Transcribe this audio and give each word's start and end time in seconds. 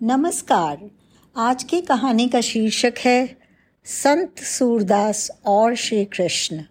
नमस्कार। 0.00 0.90
आज 1.36 1.62
की 1.64 1.80
कहानी 1.80 2.28
का 2.28 2.40
शीर्षक 2.40 2.94
है, 2.98 3.36
संत 3.84 4.38
सूरदास 4.38 5.30
और 5.46 5.74
श्री 5.74 6.04
कृष्ण 6.04 6.62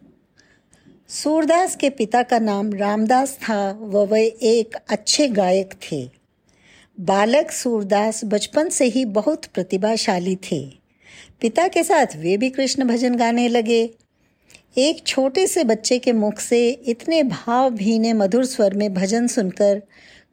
सूरदास 1.09 1.75
के 1.75 1.89
पिता 1.89 2.23
का 2.23 2.39
नाम 2.39 2.73
रामदास 2.73 3.37
था 3.37 3.71
व 3.81 4.05
वह 4.05 4.31
एक 4.43 4.75
अच्छे 4.89 5.27
गायक 5.27 5.73
थे। 5.73 6.09
बालक 6.99 7.51
सूरदास 7.51 8.21
बचपन 8.25 8.69
से 8.69 8.85
ही 8.85 9.05
बहुत 9.05 9.45
प्रतिभाशाली 9.45 10.35
थे। 10.35 10.63
पिता 11.41 11.67
के 11.67 11.83
साथ 11.83 12.15
वे 12.15 12.37
भी 12.37 12.49
कृष्ण 12.49 12.87
भजन 12.87 13.15
गाने 13.15 13.47
लगे। 13.47 13.83
एक 14.77 15.07
छोटे 15.07 15.47
से 15.47 15.63
बच्चे 15.63 15.99
के 15.99 16.13
मुख 16.13 16.39
से 16.39 16.69
इतने 16.69 17.23
भाव 17.23 17.69
भीने 17.69 18.13
मधुर 18.13 18.45
स्वर 18.45 18.73
में 18.73 18.93
भजन 18.93 19.27
सुनकर 19.27 19.81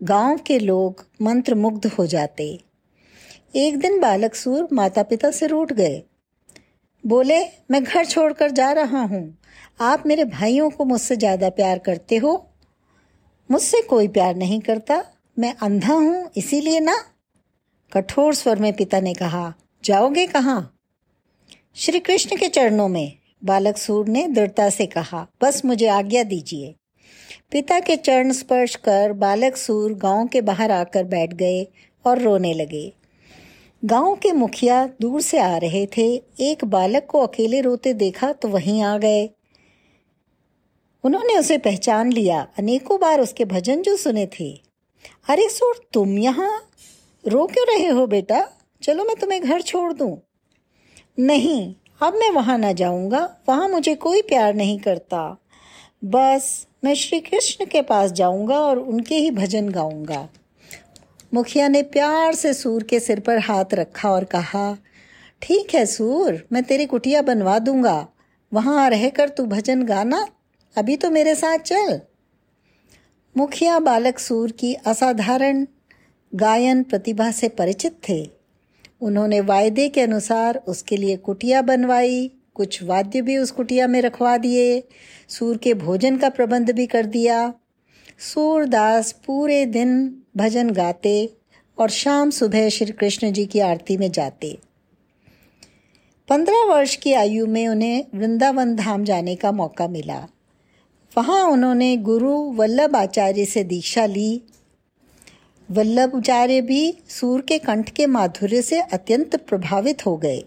गाँव 0.03 0.39
के 0.47 0.59
लोग 0.59 1.07
मंत्रमुग्ध 1.23 1.87
हो 1.87 2.07
जाते। 2.07 2.70
एक 3.55 3.79
दिन 3.79 4.01
बालक 4.01 4.35
सूर 4.35 4.69
माता 4.73 5.03
पिता 5.03 5.31
से 5.31 5.47
रूठ 5.47 5.73
गए। 5.73 6.03
बोले, 7.07 7.41
मैं 7.71 7.85
घर 7.85 8.05
छोड़कर 8.05 8.51
जा 8.51 8.73
रहा 8.73 9.01
हूँ। 9.03 9.39
आप 9.81 10.03
मेरे 10.07 10.25
भाइयों 10.25 10.71
को 10.71 10.85
मुझसे 10.85 11.17
ज़्यादा 11.17 11.49
प्यार 11.51 11.79
करते 11.79 12.17
हो? 12.17 12.51
मुझसे 13.51 13.83
कोई 13.83 14.09
प्यार 14.09 14.37
नहीं 14.37 14.61
करता। 14.61 15.05
मैं 15.39 15.55
अंधा 15.63 15.95
हूँ, 15.95 16.31
इसीलिए 16.37 16.81
ना। 16.81 16.95
कठोर 17.93 18.35
स्वर 18.35 18.59
में 18.59 18.73
पिता 18.73 19.01
ने 19.01 19.15
कहा, 19.15 19.55
जाओगे 19.85 20.27
कहाँ? 20.27 20.77
श्री 21.75 22.01
कृष्ण 22.01 22.37
के 22.37 22.49
चरणों 22.49 22.89
में। 22.89 23.13
बालक 23.45 23.77
सूर 23.77 24.09
ने 24.09 24.29
दृढ़ता 24.29 24.71
से 24.71 24.87
कहा, 24.87 25.27
बस 25.43 25.65
मुझे 25.65 25.87
आज्ञा 25.87 26.23
दीजिए। 26.23 26.75
पिता 27.51 27.81
के 27.81 27.97
चरण 27.97 28.33
स्पर्श 28.33 28.75
कर 28.75 29.13
बालक 29.13 29.57
सूर 29.57 29.95
गाँव 29.95 30.27
के 30.27 30.41
बाहर 30.41 30.71
आकर 30.71 31.05
बैठ 31.05 31.35
गए 31.35 31.67
और 32.05 32.19
रोने 32.19 32.55
लगे। 32.55 33.00
गाँव 33.85 34.15
के 34.15 34.33
मुखिया 34.33 34.87
दूर 35.01 35.21
से 35.21 35.39
आ 35.39 35.57
रहे 35.57 35.87
थे। 35.87 36.23
एक 36.41 36.65
बालक 36.65 37.07
को 37.07 37.27
अकेले 37.27 37.61
रोते 37.61 37.93
देखा 37.93 38.33
तो 38.33 38.49
वहीं 38.49 38.83
आ 38.83 38.99
गए। 38.99 39.31
उन्होंने 41.05 41.39
उसे 41.39 41.59
पहचान 41.59 42.13
लिया। 42.13 42.47
अनेकों 42.59 43.01
बार 43.01 43.21
उसके 43.21 43.45
भजन 43.45 43.83
जो 43.83 43.97
सुने 43.97 44.27
थे। 44.27 44.61
अरे 45.29 45.49
सुर, 45.49 45.89
तुम 45.93 46.19
यहाँ 46.19 46.71
रो 47.27 47.47
क्यों 47.47 47.67
रहे 47.67 47.89
हो 47.89 48.07
बेटा? 48.07 48.49
चलो 48.83 49.05
मैं 49.05 49.17
तुम्हें 49.17 49.43
घर 49.43 49.63
छोड़ 49.63 49.93
दूँ। 49.93 50.19
नहीं, 51.19 51.75
अब 52.03 52.15
मैं 52.15 52.31
वहाँ 52.31 52.59
ना 52.59 52.73
जाऊँगा। 52.73 53.37
वहाँ 53.49 53.69
मुझे 53.69 53.95
कोई 53.95 54.23
प्यार 54.23 54.55
नहीं 54.55 54.79
करता। 54.79 55.37
बस 56.05 56.67
मैं 56.85 56.95
श्री 56.95 57.21
कृष्ण 57.21 57.65
के 57.65 57.83
पास 57.83 58.13
जाऊँगा 58.13 58.59
और 58.59 58.79
उनके 58.79 59.15
ही 59.15 59.31
भजन 59.31 59.69
गाऊँगा। 59.69 60.29
मुखिया 61.35 61.69
ने 61.69 61.83
प्यार 61.83 62.35
से 62.35 62.55
सूर 62.55 62.83
के 62.83 63.01
सिर 63.01 63.21
पर 63.21 63.39
हाथ 63.39 63.65
रखा 63.75 64.11
और 64.11 64.25
कहा, 64.25 64.77
ठीक 65.43 65.75
है 65.75 65.87
सूर, 65.87 66.47
मैं 66.53 66.63
तेरी 66.63 66.87
कुटिया 66.87 67.23
बनवा 67.23 67.59
दूँगा। 67.59 68.09
वहाँ 68.53 68.91
रहकर 68.91 69.29
तू 69.29 69.47
भजन 69.47 69.83
गाना, 69.83 70.27
अभी 70.77 70.97
तो 70.97 71.11
मेरे 71.11 71.35
साथ 71.35 71.59
चल। 71.59 72.01
मुखिया 73.37 73.79
बालक 73.79 74.19
सूर 74.19 74.51
की 74.51 74.75
असाधारण 74.75 75.67
गायन 76.35 76.83
प्रतिभा 76.83 77.31
से 77.31 77.49
परिचित 77.49 77.97
थे। 78.09 78.31
उन्होंने 79.01 79.41
वायदे 79.41 79.89
के 79.89 80.01
अनुसार 80.01 80.63
उसके 80.69 80.97
लिए 80.97 81.17
कुटिया 81.17 81.63
बनवाई, 81.63 82.31
कुछ 82.55 82.83
वाद्य 82.83 83.23
भी 83.23 83.37
उस 83.37 83.51
कुटिया 83.51 83.87
में 83.87 84.03
रखवा 84.03 84.37
दिए, 84.37 84.85
सूर 85.29 85.57
के 85.57 85.75
भोजन 85.75 86.17
का 86.17 86.29
प्रबंध 86.29 86.71
भी 86.71 86.87
कर 86.87 87.07
दिया। 87.07 87.55
सूरदास 88.19 89.13
पूरे 89.13 89.67
दिन 89.67 90.23
भजन 90.37 90.71
गाते 90.71 91.35
और 91.79 91.91
शाम 91.91 92.31
सुबह 92.31 92.69
श्री 92.69 92.93
कृष्ण 92.93 93.33
जी 93.33 93.47
की 93.47 93.61
आरती 93.61 93.97
में 93.97 94.13
जाते। 94.13 94.59
पंद्रह 96.29 96.65
वर्ष 96.65 96.97
की 96.97 97.13
आयु 97.13 97.47
में 97.47 97.69
उन्हें 97.69 98.05
वृंदावन 98.15 98.77
धाम 98.77 99.05
जाने 99.05 99.35
का 99.35 99.53
मौका 99.53 99.89
मिला। 99.89 100.29
वहाँ 101.19 101.45
उन्होंने 101.45 101.97
गुरु 101.97 102.53
वल्लभ 102.53 102.97
आचार्य 102.97 103.45
से 103.45 103.65
दीक्षा 103.65 104.07
ली। 104.07 104.43
वल्लभ 105.71 106.17
आचार्य 106.17 106.61
भी 106.61 106.99
सूर 107.09 107.41
के 107.41 107.59
कंठ 107.59 107.91
के 107.91 108.07
माधुर्य 108.07 108.63
से 108.63 108.81
अत्यंत 108.81 109.37
प्रभावित 109.37 110.07
हो 110.07 110.17
गए। 110.17 110.45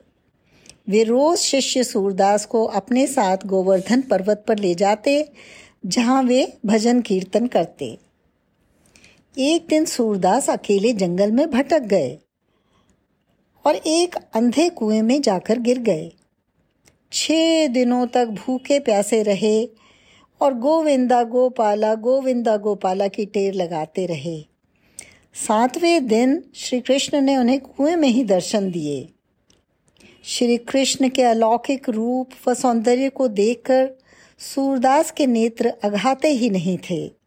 वे 0.89 1.03
रोज 1.03 1.37
शिष्य 1.37 1.83
सूरदास 1.83 2.45
को 2.45 2.63
अपने 2.63 3.07
साथ 3.07 3.37
गोवर्धन 3.45 4.01
पर्वत 4.01 4.45
पर 4.47 4.59
ले 4.59 4.75
जाते, 4.75 5.31
जहाँ 5.85 6.23
वे 6.23 6.57
भजन 6.65 7.01
कीर्तन 7.01 7.47
करते। 7.47 7.97
एक 9.37 9.65
दिन 9.69 9.85
सूरदास 9.85 10.49
अकेले 10.49 10.93
जंगल 10.93 11.31
में 11.31 11.51
भटक 11.51 11.81
गए 11.81 12.17
और 13.65 13.75
एक 13.75 14.15
अंधे 14.33 14.69
कुएँ 14.69 15.01
में 15.01 15.21
जाकर 15.21 15.59
गिर 15.59 15.79
गए। 15.79 16.11
छह 17.11 17.67
दिनों 17.67 18.07
तक 18.07 18.25
भूखे 18.25 18.79
प्यासे 18.79 19.23
रहे 19.23 19.65
और 20.41 20.53
गोविंदा 20.53 21.23
गोपाला 21.23 21.95
गोविंदा 21.95 22.57
गोपाला 22.57 23.07
की 23.07 23.25
टेर 23.25 23.53
लगाते 23.53 24.05
रहे। 24.05 24.37
सातवें 25.47 26.07
दिन 26.07 26.43
श्री 26.55 26.79
कृष्ण 26.81 27.21
ने 27.21 27.37
उन्हें 27.37 27.59
कुएँ 27.59 27.95
में 27.95 28.09
ही 28.09 28.23
दर्शन 28.23 28.71
दिए। 28.71 29.09
श्री 30.23 30.57
कृष्ण 30.57 31.09
के 31.09 31.23
अलौकिक 31.23 31.89
रूप 31.89 32.29
व 32.47 32.53
सौंदर्य 32.53 33.09
को 33.09 33.27
देखकर 33.27 33.89
सूरदास 34.39 35.11
के 35.11 35.27
नेत्र 35.27 35.73
अघाते 35.83 36.27
ही 36.27 36.49
नहीं 36.49 36.77
थे। 36.77 37.22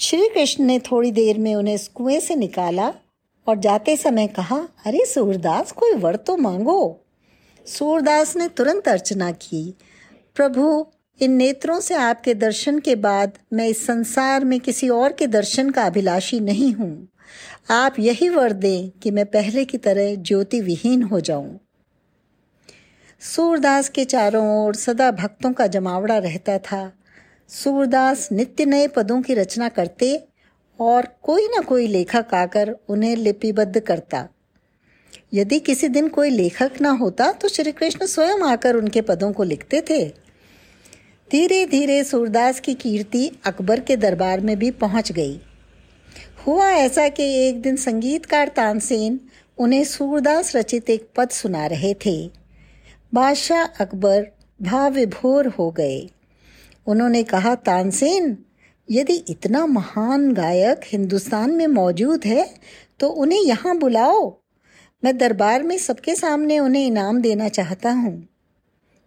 श्री 0.00 0.28
कृष्ण 0.28 0.64
ने 0.64 0.78
थोड़ी 0.78 1.10
देर 1.10 1.38
में 1.38 1.54
उन्हें 1.54 1.78
कुएँ 1.94 2.20
से 2.20 2.34
निकाला 2.34 2.94
और 3.46 3.58
जाते 3.58 3.96
समय 3.96 4.26
कहा, 4.26 4.68
अरे 4.86 5.04
सूरदास, 5.06 5.72
कोई 5.72 5.94
वर 5.94 6.16
तो 6.16 6.36
मांगो। 6.36 7.00
सूरदास 7.66 8.36
ने 8.36 8.48
तुरंत 8.48 8.88
अर्चना 8.88 9.30
की, 9.30 9.74
प्रभु, 10.34 10.86
इन 11.22 11.32
नेत्रों 11.32 11.80
से 11.80 11.94
आपके 11.94 12.34
दर्शन 12.34 12.78
के 12.78 12.94
बाद 12.94 13.38
मैं 13.52 13.68
इस 13.68 13.86
संसार 13.86 14.44
में 14.44 14.60
किसी 14.60 14.88
और 14.88 15.12
के 15.12 15.26
दर्शन 15.26 15.70
का 15.70 15.82
अभिलाषी 15.82 16.40
नहीं 16.40 16.72
हूँ। 16.72 17.08
आप 17.70 17.98
यही 17.98 18.28
वर 18.28 18.52
दें 18.52 18.90
कि 18.90 19.10
मैं 19.10 19.26
पहले 19.26 19.64
की 19.64 19.78
तरह 19.78 20.14
ज्योति 20.14 20.60
विहीन 20.60 21.02
हो 21.02 21.20
जाऊँ। 21.20 21.60
सूरदास 23.20 23.88
के 23.88 24.04
चारों 24.04 24.66
ओर 24.66 24.74
सदा 24.74 25.10
भक्तों 25.10 25.52
का 25.52 25.66
जमावड़ा 25.66 26.18
रहता 26.18 26.58
था। 26.58 26.92
सूरदास 27.48 28.28
नित्य 28.32 28.64
नए 28.66 28.86
पदों 28.86 29.20
की 29.22 29.34
रचना 29.34 29.68
करते 29.68 30.28
और 30.80 31.06
कोई 31.22 31.46
ना 31.46 31.60
कोई 31.60 31.86
लेखक 31.86 32.34
आकर 32.34 32.74
उन्हें 32.88 33.14
लिपिबद्ध 33.16 33.80
करता। 33.80 34.28
यदि 35.34 35.58
किसी 35.58 35.88
दिन 35.88 36.08
कोई 36.08 36.30
लेखक 36.30 36.80
ना 36.80 36.90
होता 36.90 37.30
तो 37.32 37.48
श्री 37.48 37.72
कृष्ण 37.72 38.06
स्वयं 38.06 38.42
आकर 38.42 38.74
उनके 38.74 39.00
पदों 39.00 39.32
को 39.32 39.42
लिखते 39.42 39.80
थे। 39.80 40.04
धीरे 41.30 41.64
धीरे 41.66 42.02
सूरदास 42.04 42.60
की 42.60 42.74
कीर्ति 42.74 43.30
अकबर 43.46 43.80
के 43.80 43.96
दरबार 43.96 44.40
में 44.40 44.56
भी 44.58 44.70
पहुँच 44.70 45.12
गई। 45.12 45.40
हुआ 46.46 46.68
ऐसा 46.68 47.08
कि 47.08 47.24
एक 47.48 47.60
दिन 47.62 47.76
संगीतकार 47.76 48.48
तानसेन 48.48 49.18
उन्हें 49.58 49.84
सूरदास 49.84 50.54
रचित 50.56 50.90
एक 50.90 51.08
पद 51.16 51.28
सुना 51.30 51.66
रहे 51.66 51.94
थे। 52.06 52.16
बादशाह 53.14 53.64
अकबर 53.80 54.26
भाव 54.62 54.92
विभोर 54.92 55.46
हो 55.48 55.70
गए। 55.70 55.98
उन्होंने 56.88 57.22
कहा, 57.22 57.54
तानसेन, 57.54 58.36
यदि 58.88 59.14
इतना 59.28 59.64
महान 59.68 60.32
गायक 60.34 60.80
हिंदुस्तान 60.86 61.50
में 61.50 61.66
मौजूद 61.68 62.24
है 62.24 62.48
तो 63.00 63.08
उन्हें 63.16 63.40
यहाँ 63.40 63.76
बुलाओ। 63.78 64.20
मैं 65.02 65.16
दरबार 65.18 65.62
में 65.62 65.76
सबके 65.78 66.14
सामने 66.14 66.58
उन्हें 66.58 66.86
इनाम 66.86 67.20
देना 67.20 67.48
चाहता 67.50 67.90
हूँ। 67.92 68.14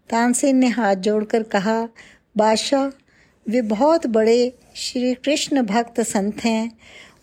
तानसेन 0.09 0.57
ने 0.57 0.67
हाथ 0.69 0.95
जोड़कर 0.97 1.43
कहा, 1.45 1.81
बादशाह, 2.37 2.85
वे 3.45 3.61
बहुत 3.63 4.07
बड़े 4.07 4.53
श्री 4.75 5.13
कृष्ण 5.15 5.61
भक्त 5.63 6.01
संत 6.01 6.43
हैं। 6.45 6.71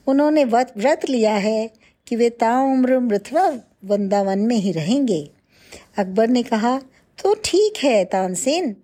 उन्होंने 0.06 0.44
व्रत 0.44 1.08
लिया 1.08 1.34
है 1.36 1.70
कि 2.06 2.16
वे 2.16 2.30
ताउम्र 2.30 2.98
मृथवा 3.00 3.48
वृंदावन 3.84 4.38
में 4.38 4.56
ही 4.56 4.72
रहेंगे। 4.72 5.22
अकबर 5.98 6.28
ने 6.28 6.42
कहा 6.42 6.78
तो 7.18 7.34
ठीक 7.44 7.84
है 7.84 8.04
तानसेन 8.04 8.74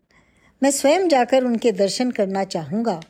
मैं 0.62 0.70
स्वयं 0.70 1.08
जाकर 1.08 1.44
उनके 1.44 1.72
दर्शन 1.72 2.10
करना 2.10 2.44
चाहूँगा। 2.44 3.00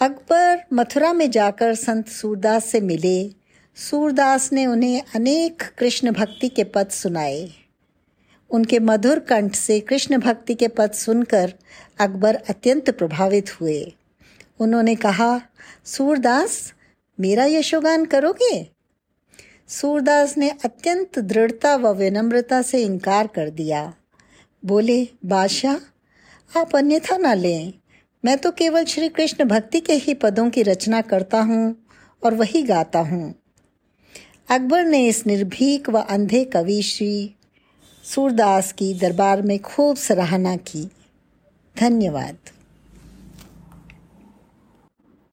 अकबर 0.00 0.64
मथुरा 0.72 1.12
में 1.12 1.30
जाकर 1.30 1.74
संत 1.74 2.08
सूरदास 2.08 2.64
से 2.64 2.80
मिले। 2.80 3.30
सूरदास 3.76 4.52
ने 4.52 4.66
उन्हें 4.66 5.02
अनेक 5.14 5.62
कृष्ण 5.78 6.10
भक्ति 6.12 6.48
के 6.48 6.64
पद 6.64 6.88
सुनाए। 6.88 7.50
उनके 8.50 8.78
मधुर 8.78 9.18
कंठ 9.18 9.54
से 9.54 9.80
कृष्ण 9.80 10.18
भक्ति 10.18 10.54
के 10.54 10.68
पद 10.68 10.92
सुनकर 10.92 11.54
अकबर 12.00 12.34
अत्यंत 12.34 12.90
प्रभावित 12.90 13.60
हुए। 13.60 13.94
उन्होंने 14.60 14.94
कहा, 14.94 15.40
सूरदास, 15.84 16.72
मेरा 17.20 17.44
यशोगान 17.44 18.04
करोगे? 18.04 18.70
सूरदास 19.68 20.38
ने 20.38 20.50
अत्यंत 20.50 21.18
दृढ़ता 21.18 21.76
व 21.76 21.88
विनम्रता 21.88 22.62
से 22.62 22.82
इनकार 22.82 23.26
कर 23.26 23.50
दिया। 23.50 23.94
बोले, 24.66 25.08
बादशाह, 25.26 25.76
आप 26.60 26.76
अन्यथा 26.76 27.16
ना 27.16 27.34
लें। 27.34 27.72
मैं 28.24 28.38
तो 28.38 28.50
केवल 28.50 28.84
श्री 28.84 29.08
कृष्ण 29.08 29.44
भक्ति 29.44 29.80
के 29.80 29.92
ही 29.92 30.14
पदों 30.14 30.50
की 30.50 30.62
रचना 30.62 31.00
करता 31.00 31.40
हूँ 31.40 31.76
और 32.24 32.34
वही 32.34 32.62
गाता 32.62 32.98
हूँ। 32.98 33.34
अकबर 34.50 34.84
ने 34.84 35.08
इस 35.08 35.26
निर्भीक 35.26 35.90
व 35.90 35.98
अंधे 35.98 36.44
कवि 36.44 36.82
श्री 36.82 37.34
सूरदास 38.04 38.72
की 38.72 38.94
दरबार 38.94 39.42
में 39.42 39.58
खूब 39.58 39.96
सराहना 39.96 40.56
की। 40.56 40.90
धन्यवाद। 41.80 42.38